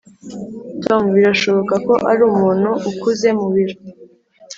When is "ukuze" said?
2.89-3.27